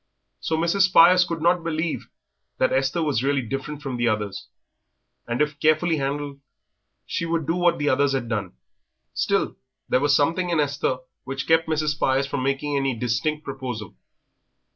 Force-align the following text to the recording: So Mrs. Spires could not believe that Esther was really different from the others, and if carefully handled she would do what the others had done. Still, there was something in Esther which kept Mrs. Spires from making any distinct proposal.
So 0.39 0.57
Mrs. 0.57 0.81
Spires 0.89 1.23
could 1.23 1.43
not 1.43 1.63
believe 1.63 2.07
that 2.57 2.73
Esther 2.73 3.03
was 3.03 3.21
really 3.23 3.43
different 3.43 3.83
from 3.83 3.97
the 3.97 4.07
others, 4.07 4.47
and 5.27 5.43
if 5.43 5.59
carefully 5.59 5.97
handled 5.97 6.39
she 7.05 7.27
would 7.27 7.45
do 7.45 7.55
what 7.55 7.77
the 7.77 7.87
others 7.89 8.13
had 8.13 8.27
done. 8.27 8.53
Still, 9.13 9.57
there 9.89 9.99
was 9.99 10.15
something 10.15 10.49
in 10.49 10.59
Esther 10.59 10.97
which 11.23 11.45
kept 11.47 11.67
Mrs. 11.69 11.89
Spires 11.89 12.25
from 12.25 12.41
making 12.41 12.75
any 12.75 12.95
distinct 12.97 13.43
proposal. 13.43 13.93